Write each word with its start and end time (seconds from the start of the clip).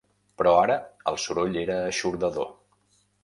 Però 0.41 0.53
ara 0.61 0.77
el 1.11 1.19
soroll 1.25 1.59
era 1.65 1.77
eixordador 1.91 2.51